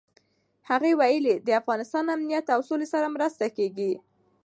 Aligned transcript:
هغه 0.69 0.89
ویلي، 0.99 1.35
د 1.47 1.49
افغانستان 1.61 2.05
امنیت 2.15 2.45
او 2.55 2.61
سولې 2.69 2.87
سره 2.93 3.13
مرسته 3.15 3.45
کېږي. 3.57 3.93